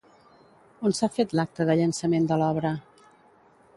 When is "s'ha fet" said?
0.99-1.35